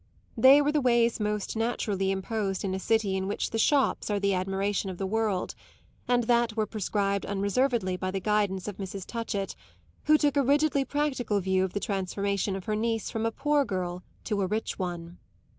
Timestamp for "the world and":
4.97-6.23